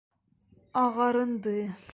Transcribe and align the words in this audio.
Ағарынды. 0.85 1.57